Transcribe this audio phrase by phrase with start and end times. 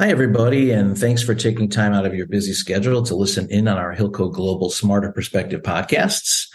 [0.00, 3.68] Hi, everybody, and thanks for taking time out of your busy schedule to listen in
[3.68, 6.46] on our Hilco Global Smarter Perspective podcasts.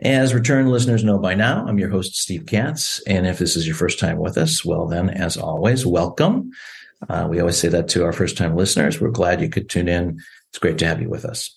[0.00, 3.00] As return listeners know by now, I'm your host, Steve Katz.
[3.06, 6.50] And if this is your first time with us, well, then, as always, welcome.
[7.08, 9.00] Uh, we always say that to our first time listeners.
[9.00, 10.18] We're glad you could tune in.
[10.48, 11.56] It's great to have you with us.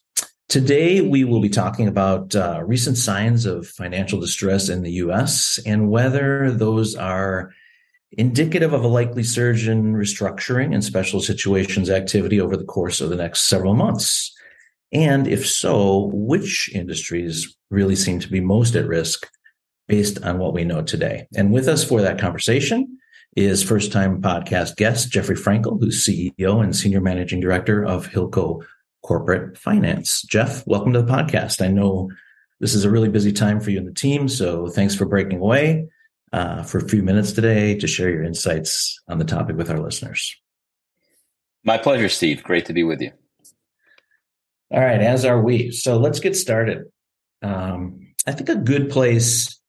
[0.49, 5.59] Today, we will be talking about uh, recent signs of financial distress in the US
[5.65, 7.51] and whether those are
[8.17, 13.09] indicative of a likely surge in restructuring and special situations activity over the course of
[13.09, 14.33] the next several months?
[14.91, 19.27] And if so, which industries really seem to be most at risk
[19.87, 21.27] based on what we know today?
[21.35, 22.99] And with us for that conversation
[23.35, 28.63] is first time podcast guest Jeffrey Frankel, who's CEO and Senior Managing Director of Hilco
[29.01, 30.21] Corporate Finance.
[30.21, 31.65] Jeff, welcome to the podcast.
[31.65, 32.09] I know
[32.59, 35.39] this is a really busy time for you and the team, so thanks for breaking
[35.39, 35.87] away
[36.33, 39.79] uh, for a few minutes today to share your insights on the topic with our
[39.79, 40.35] listeners.
[41.63, 42.43] My pleasure, Steve.
[42.43, 43.11] Great to be with you.
[44.71, 45.71] All right, as are we.
[45.71, 46.85] So let's get started.
[47.43, 49.59] Um, I think a good place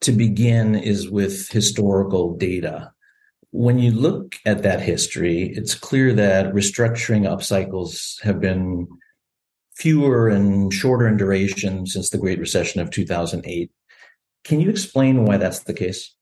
[0.00, 2.92] to begin is with historical data.
[3.50, 8.88] When you look at that history, it's clear that restructuring upcycles have been
[9.76, 13.70] fewer and shorter in duration since the Great Recession of 2008.
[14.44, 16.14] Can you explain why that's the case?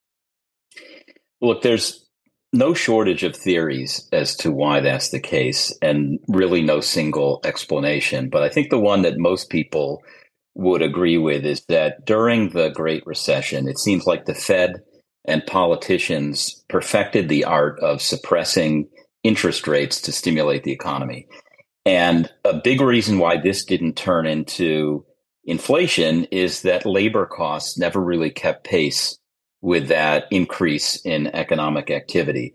[1.41, 2.05] Look, there's
[2.53, 8.31] no shortage of theories as to why that's the case, and really no single explanation.
[8.31, 10.03] But I think the one that most people
[10.55, 14.83] would agree with is that during the Great Recession, it seems like the Fed
[15.25, 18.89] and politicians perfected the art of suppressing
[19.23, 21.29] interest rates to stimulate the economy.
[21.85, 25.05] And a big reason why this didn't turn into
[25.49, 29.19] inflation is that labor costs never really kept pace
[29.63, 32.55] with that increase in economic activity.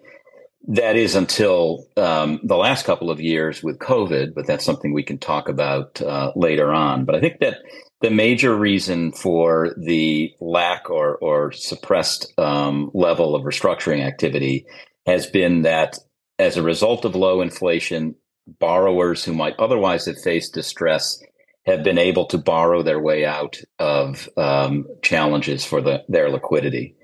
[0.68, 5.04] That is until um, the last couple of years with COVID, but that's something we
[5.04, 7.04] can talk about uh, later on.
[7.04, 7.58] But I think that
[8.02, 14.66] the major reason for the lack or, or suppressed um, level of restructuring activity
[15.06, 15.98] has been that
[16.40, 18.16] as a result of low inflation,
[18.60, 21.20] borrowers who might otherwise have faced distress
[21.66, 26.96] have been able to borrow their way out of um, challenges for the, their liquidity.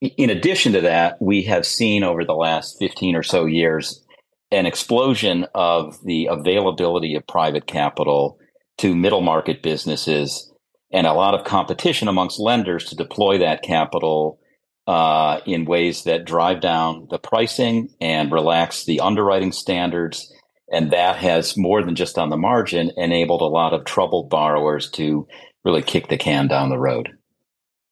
[0.00, 4.04] In addition to that, we have seen over the last 15 or so years
[4.50, 8.38] an explosion of the availability of private capital
[8.78, 10.52] to middle market businesses
[10.92, 14.38] and a lot of competition amongst lenders to deploy that capital
[14.86, 20.32] uh, in ways that drive down the pricing and relax the underwriting standards
[20.72, 24.90] and that has more than just on the margin enabled a lot of troubled borrowers
[24.90, 25.28] to
[25.64, 27.10] really kick the can down the road.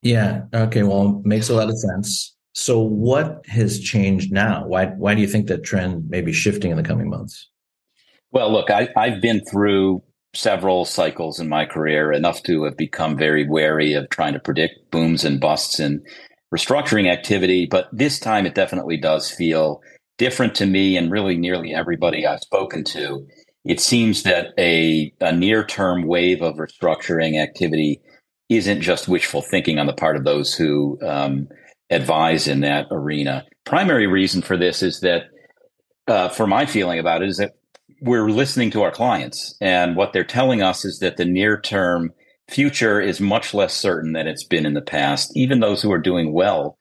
[0.02, 0.44] Yeah.
[0.54, 0.82] Okay.
[0.82, 2.34] Well, makes a lot of sense.
[2.52, 4.66] So, what has changed now?
[4.66, 7.48] Why Why do you think that trend may be shifting in the coming months?
[8.32, 10.02] Well, look, I, I've been through
[10.34, 14.90] several cycles in my career, enough to have become very wary of trying to predict
[14.90, 16.02] booms and busts in
[16.54, 17.66] restructuring activity.
[17.66, 19.80] But this time, it definitely does feel
[20.20, 23.26] different to me and really nearly everybody I've spoken to.
[23.64, 28.02] It seems that a, a near term wave of restructuring activity
[28.50, 31.48] isn't just wishful thinking on the part of those who um,
[31.88, 33.46] advise in that arena.
[33.64, 35.22] Primary reason for this is that,
[36.06, 37.52] uh, for my feeling about it, is that
[38.02, 42.12] we're listening to our clients, and what they're telling us is that the near term
[42.50, 45.32] future is much less certain than it's been in the past.
[45.34, 46.76] Even those who are doing well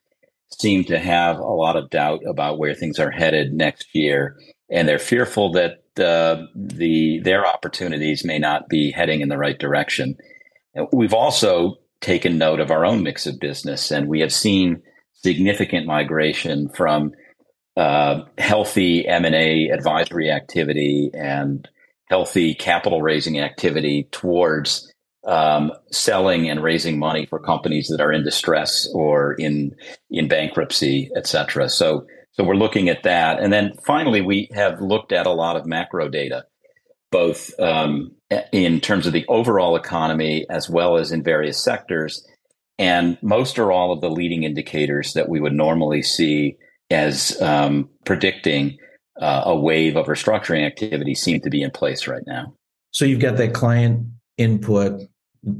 [0.52, 4.38] seem to have a lot of doubt about where things are headed next year,
[4.70, 9.60] and they're fearful that uh, the their opportunities may not be heading in the right
[9.60, 10.18] direction.
[10.92, 14.82] We've also taken note of our own mix of business, and we have seen
[15.14, 17.12] significant migration from
[17.76, 21.68] uh, healthy M and A advisory activity and
[22.10, 24.92] healthy capital raising activity towards
[25.25, 29.75] um, selling and raising money for companies that are in distress or in
[30.10, 31.69] in bankruptcy, et cetera.
[31.69, 35.56] So so we're looking at that, and then finally we have looked at a lot
[35.57, 36.45] of macro data,
[37.12, 38.12] both um,
[38.51, 42.25] in terms of the overall economy as well as in various sectors,
[42.77, 46.56] and most or all of the leading indicators that we would normally see
[46.89, 48.77] as um, predicting
[49.19, 52.54] uh, a wave of restructuring activity seem to be in place right now.
[52.92, 54.07] So you've got that client
[54.39, 55.01] input,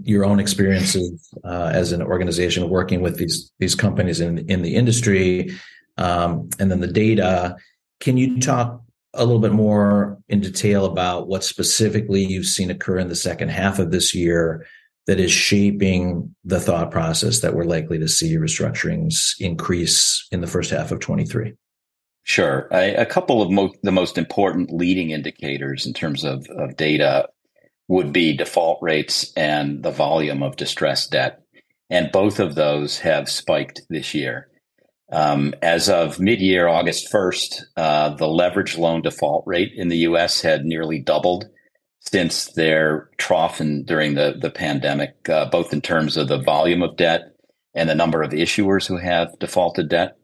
[0.04, 4.76] your own experiences uh, as an organization working with these these companies in in the
[4.76, 5.52] industry,
[5.98, 7.56] um, and then the data.
[8.00, 8.82] Can you talk
[9.14, 13.50] a little bit more in detail about what specifically you've seen occur in the second
[13.50, 14.66] half of this year
[15.08, 20.48] that is shaping the thought process that we're likely to see restructurings increase in the
[20.48, 21.54] first half of 23?
[22.24, 22.68] Sure.
[22.72, 27.28] I, a couple of mo- the most important leading indicators in terms of, of data
[27.90, 31.42] would be default rates and the volume of distressed debt.
[31.90, 34.48] And both of those have spiked this year.
[35.12, 39.98] Um, as of mid year, August 1st, uh, the leverage loan default rate in the
[40.10, 41.50] US had nearly doubled
[42.00, 46.84] since their trough in, during the, the pandemic, uh, both in terms of the volume
[46.84, 47.34] of debt
[47.74, 50.16] and the number of issuers who have defaulted debt.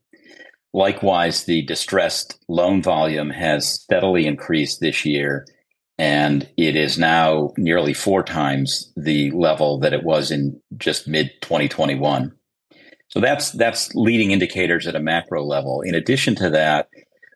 [0.71, 5.47] Likewise, the distressed loan volume has steadily increased this year,
[5.97, 11.31] and it is now nearly four times the level that it was in just mid
[11.42, 12.33] 2021.
[13.07, 15.81] So that's that's leading indicators at a macro level.
[15.81, 16.89] In addition to that,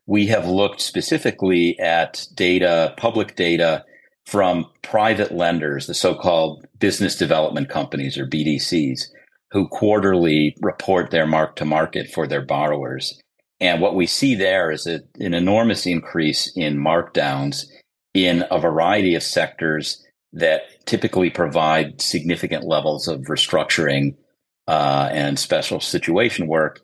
[0.06, 3.86] we have looked specifically at data, public data
[4.26, 9.04] from private lenders, the so-called business development companies or BDCs,
[9.52, 13.22] who quarterly report their mark to market for their borrowers.
[13.60, 17.66] And what we see there is a, an enormous increase in markdowns
[18.14, 20.04] in a variety of sectors
[20.34, 24.16] that typically provide significant levels of restructuring
[24.68, 26.82] uh, and special situation work.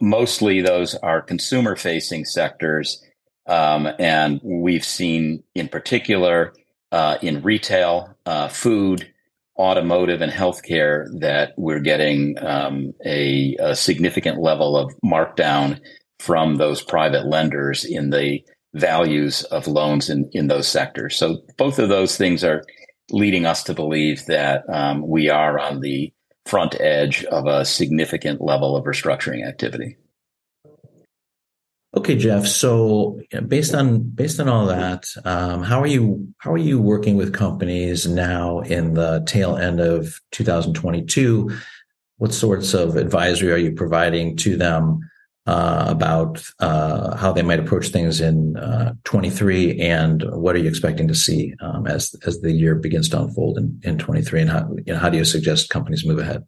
[0.00, 3.02] Mostly those are consumer facing sectors.
[3.46, 6.54] Um, and we've seen in particular
[6.92, 9.12] uh, in retail, uh, food,
[9.58, 15.80] automotive, and healthcare that we're getting um, a, a significant level of markdown
[16.20, 18.40] from those private lenders in the
[18.74, 21.16] values of loans in, in those sectors.
[21.16, 22.62] So both of those things are
[23.10, 26.12] leading us to believe that um, we are on the
[26.46, 29.96] front edge of a significant level of restructuring activity.
[31.96, 32.46] Okay, Jeff.
[32.46, 37.16] So based on based on all that, um, how are you how are you working
[37.16, 41.56] with companies now in the tail end of 2022?
[42.16, 45.08] What sorts of advisory are you providing to them
[45.46, 50.68] uh, about uh, how they might approach things in uh, 23 and what are you
[50.68, 54.50] expecting to see um, as as the year begins to unfold in, in 23 and
[54.50, 56.44] how, you know, how do you suggest companies move ahead?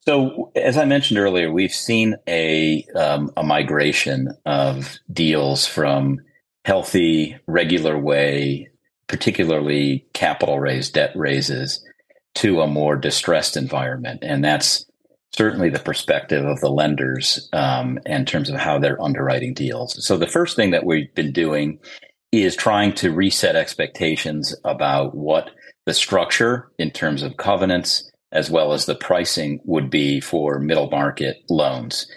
[0.00, 6.20] So as i mentioned earlier we've seen a um, a migration of deals from
[6.66, 8.68] healthy regular way
[9.06, 11.84] particularly capital raise debt raises
[12.34, 14.20] to a more distressed environment.
[14.22, 14.86] And that's
[15.36, 20.04] certainly the perspective of the lenders um, in terms of how they're underwriting deals.
[20.06, 21.78] So the first thing that we've been doing
[22.30, 25.50] is trying to reset expectations about what
[25.86, 30.90] the structure in terms of covenants as well as the pricing would be for middle
[30.90, 32.08] market loans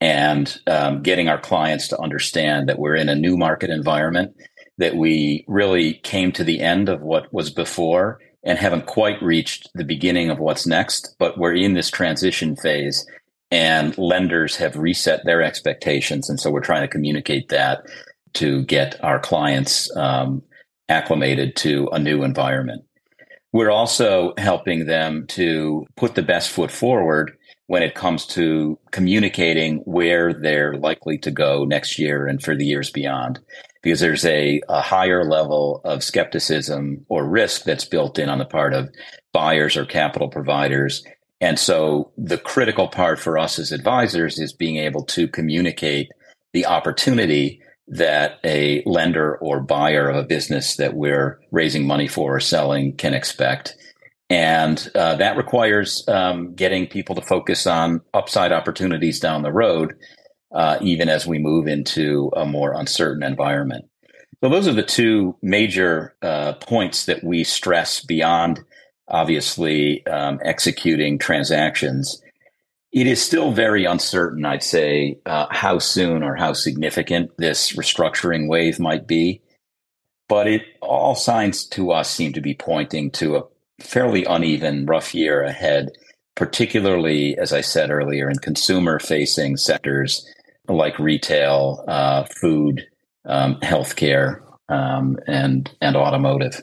[0.00, 4.34] and um, getting our clients to understand that we're in a new market environment
[4.78, 9.68] that we really came to the end of what was before and haven't quite reached
[9.74, 13.06] the beginning of what's next, but we're in this transition phase
[13.52, 16.30] and lenders have reset their expectations.
[16.30, 17.84] And so we're trying to communicate that
[18.34, 20.42] to get our clients um,
[20.88, 22.82] acclimated to a new environment.
[23.52, 27.36] We're also helping them to put the best foot forward
[27.72, 32.66] when it comes to communicating where they're likely to go next year and for the
[32.66, 33.40] years beyond
[33.80, 38.44] because there's a, a higher level of skepticism or risk that's built in on the
[38.44, 38.90] part of
[39.32, 41.02] buyers or capital providers.
[41.40, 46.10] And so the critical part for us as advisors is being able to communicate
[46.52, 52.36] the opportunity that a lender or buyer of a business that we're raising money for
[52.36, 53.76] or selling can expect.
[54.32, 59.92] And uh, that requires um, getting people to focus on upside opportunities down the road
[60.52, 63.86] uh, even as we move into a more uncertain environment.
[64.42, 68.60] So those are the two major uh, points that we stress beyond
[69.08, 72.20] obviously um, executing transactions.
[72.92, 78.48] It is still very uncertain, I'd say, uh, how soon or how significant this restructuring
[78.48, 79.42] wave might be.
[80.28, 83.42] But it all signs to us seem to be pointing to a
[83.82, 85.90] fairly uneven, rough year ahead,
[86.34, 90.26] particularly, as I said earlier, in consumer facing sectors
[90.68, 92.86] like retail, uh, food,
[93.26, 96.62] um, healthcare, um, and and automotive.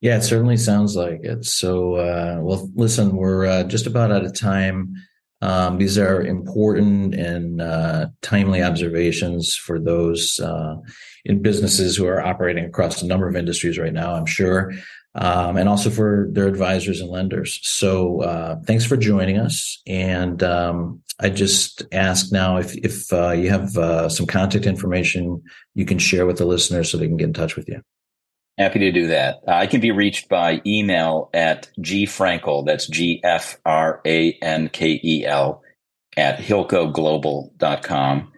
[0.00, 1.44] Yeah, it certainly sounds like it.
[1.44, 4.94] So, uh, well, listen, we're uh, just about out of time.
[5.40, 10.76] Um, these are important and uh, timely observations for those uh,
[11.24, 14.14] in businesses who are operating across a number of industries right now.
[14.14, 14.72] I'm sure
[15.14, 17.60] um, and also for their advisors and lenders.
[17.62, 19.80] So uh, thanks for joining us.
[19.86, 25.42] And um, I just ask now if if uh, you have uh, some contact information
[25.74, 27.82] you can share with the listeners so they can get in touch with you.
[28.58, 29.38] Happy to do that.
[29.46, 35.00] I can be reached by email at gfrankel, that's G F R A N K
[35.02, 35.62] E L,
[36.16, 38.32] at hilcoglobal.com.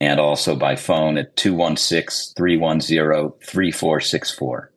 [0.00, 4.72] and also by phone at 216 310 3464.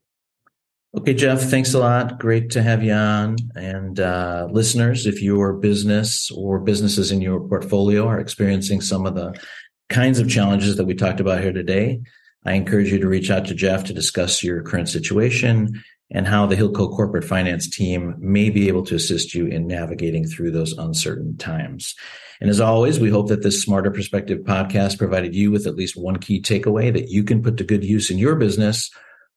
[0.98, 2.18] Okay, Jeff, thanks a lot.
[2.18, 3.36] Great to have you on.
[3.56, 9.14] And uh, listeners, if your business or businesses in your portfolio are experiencing some of
[9.14, 9.40] the
[9.90, 12.02] kinds of challenges that we talked about here today,
[12.44, 15.80] I encourage you to reach out to Jeff to discuss your current situation
[16.10, 20.26] and how the Hilco corporate finance team may be able to assist you in navigating
[20.26, 21.94] through those uncertain times.
[22.42, 25.96] And as always, we hope that this Smarter Perspective podcast provided you with at least
[25.96, 28.90] one key takeaway that you can put to good use in your business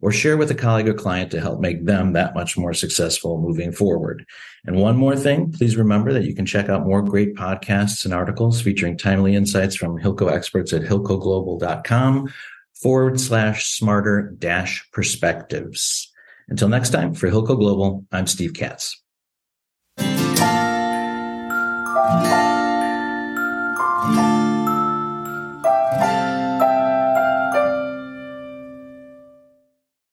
[0.03, 3.41] or share with a colleague or client to help make them that much more successful
[3.41, 4.27] moving forward.
[4.67, 8.13] And one more thing, please remember that you can check out more great podcasts and
[8.13, 12.33] articles featuring timely insights from Hilco experts at hilcoglobal.com
[12.75, 16.13] forward slash smarter dash perspectives.
[16.49, 19.01] Until next time, for Hilco Global, I'm Steve Katz.